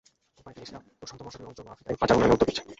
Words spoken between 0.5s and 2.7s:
Asia প্রশান্ত মহাসাগরীয় অঞ্চল ও আফ্রিকায় বাজার উন্নয়নে উদ্যোগ নিয়েছে।